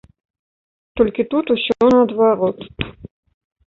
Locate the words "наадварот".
1.95-2.59